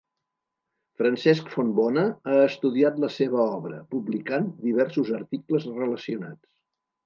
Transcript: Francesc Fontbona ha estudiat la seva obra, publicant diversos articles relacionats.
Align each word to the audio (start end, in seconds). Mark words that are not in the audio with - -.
Francesc 1.01 1.51
Fontbona 1.55 2.05
ha 2.31 2.39
estudiat 2.47 2.99
la 3.05 3.11
seva 3.19 3.45
obra, 3.59 3.85
publicant 3.95 4.51
diversos 4.67 5.15
articles 5.23 5.73
relacionats. 5.81 6.53